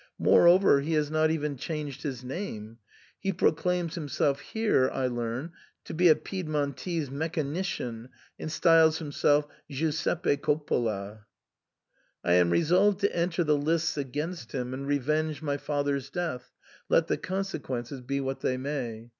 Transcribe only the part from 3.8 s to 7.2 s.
himself here, I learn, to be a Piedmontese